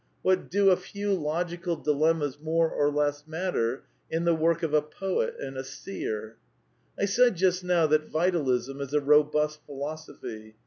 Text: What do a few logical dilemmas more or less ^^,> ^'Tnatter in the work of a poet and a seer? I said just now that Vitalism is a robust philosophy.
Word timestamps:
What 0.23 0.49
do 0.49 0.71
a 0.71 0.77
few 0.77 1.13
logical 1.13 1.75
dilemmas 1.75 2.39
more 2.39 2.67
or 2.71 2.89
less 2.91 3.21
^^,> 3.23 3.27
^'Tnatter 3.27 3.81
in 4.09 4.25
the 4.25 4.33
work 4.33 4.63
of 4.63 4.73
a 4.73 4.81
poet 4.81 5.35
and 5.39 5.55
a 5.55 5.63
seer? 5.63 6.37
I 6.97 7.05
said 7.05 7.35
just 7.35 7.63
now 7.63 7.85
that 7.85 8.09
Vitalism 8.09 8.81
is 8.81 8.95
a 8.95 8.99
robust 8.99 9.63
philosophy. 9.67 10.55